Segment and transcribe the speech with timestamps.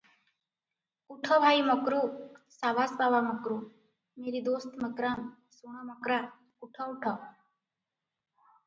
[1.15, 1.99] “ଉଠ ଭାଇ ମକ୍ରୁ!
[2.55, 3.59] ସାବାସ ବାବା ମକ୍ରୁ!
[4.25, 5.29] ମେରି ଦୋସ୍ତ ମକ୍ରାମ୍!
[5.61, 6.21] ଶୁଣ ମକ୍ରା,
[6.69, 7.17] ଉଠ, ଉଠ।